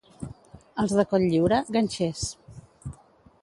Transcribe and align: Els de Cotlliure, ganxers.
Els 0.83 0.95
de 0.99 1.05
Cotlliure, 1.11 1.59
ganxers. 1.77 2.25